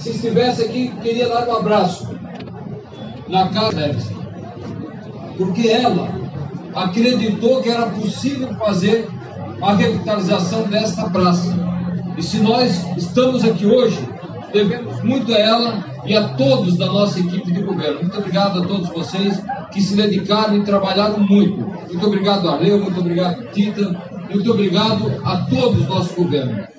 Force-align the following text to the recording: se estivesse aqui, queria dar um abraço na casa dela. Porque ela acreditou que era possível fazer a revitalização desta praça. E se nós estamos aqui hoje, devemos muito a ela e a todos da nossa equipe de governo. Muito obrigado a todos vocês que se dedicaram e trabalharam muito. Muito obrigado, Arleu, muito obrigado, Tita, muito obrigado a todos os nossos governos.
se 0.00 0.10
estivesse 0.10 0.62
aqui, 0.62 0.92
queria 1.02 1.28
dar 1.28 1.46
um 1.46 1.56
abraço 1.56 2.08
na 3.28 3.48
casa 3.48 3.76
dela. 3.76 3.96
Porque 5.36 5.68
ela 5.68 6.08
acreditou 6.74 7.62
que 7.62 7.68
era 7.68 7.86
possível 7.86 8.54
fazer 8.54 9.08
a 9.62 9.74
revitalização 9.74 10.62
desta 10.64 11.08
praça. 11.10 11.54
E 12.16 12.22
se 12.22 12.38
nós 12.38 12.84
estamos 12.96 13.44
aqui 13.44 13.66
hoje, 13.66 13.98
devemos 14.52 15.02
muito 15.02 15.34
a 15.34 15.38
ela 15.38 15.84
e 16.06 16.16
a 16.16 16.28
todos 16.30 16.76
da 16.76 16.86
nossa 16.86 17.20
equipe 17.20 17.52
de 17.52 17.62
governo. 17.62 18.00
Muito 18.00 18.18
obrigado 18.18 18.62
a 18.62 18.66
todos 18.66 18.88
vocês 18.88 19.42
que 19.70 19.82
se 19.82 19.94
dedicaram 19.96 20.56
e 20.56 20.64
trabalharam 20.64 21.20
muito. 21.20 21.58
Muito 21.58 22.06
obrigado, 22.06 22.48
Arleu, 22.48 22.80
muito 22.80 23.00
obrigado, 23.00 23.52
Tita, 23.52 24.02
muito 24.30 24.50
obrigado 24.50 25.20
a 25.24 25.36
todos 25.42 25.82
os 25.82 25.88
nossos 25.88 26.14
governos. 26.14 26.70